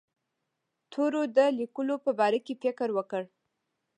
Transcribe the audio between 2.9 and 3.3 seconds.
وکړ.